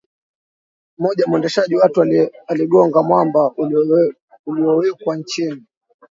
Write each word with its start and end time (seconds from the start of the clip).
mmoja 0.97 1.25
mwendeshaji 1.27 1.75
wetu 1.75 2.01
aligonga 2.47 3.03
mwamba 3.03 3.51
uliowekwa 4.45 5.23
chini 5.23 5.63